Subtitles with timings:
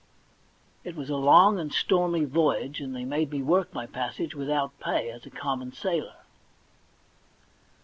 [0.83, 4.79] It was a long and stormy voyage, and they made me w^ork my passage without
[4.79, 6.15] pay, as a common sailor.